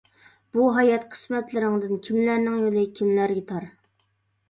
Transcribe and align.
بۇ 0.55 0.69
ھايات 0.77 1.05
قىسمەتلىرىڭدىن، 1.11 2.01
كىملەرنىڭ 2.09 2.59
يولى 2.67 2.89
كىملەرگە 2.99 3.49
تار. 3.55 3.73